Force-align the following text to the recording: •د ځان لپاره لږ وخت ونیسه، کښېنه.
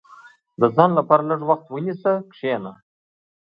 •د 0.59 0.61
ځان 0.75 0.91
لپاره 0.99 1.23
لږ 1.29 1.41
وخت 1.49 1.65
ونیسه، 1.69 2.13
کښېنه. 2.31 2.71